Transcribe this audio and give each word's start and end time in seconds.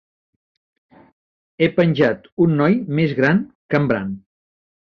He 1.59 1.67
penjat 1.75 2.27
un 2.47 2.57
noi 2.63 2.81
més 3.03 3.15
gran 3.23 3.45
que 3.69 3.83
en 3.85 3.89
Bran. 3.95 4.13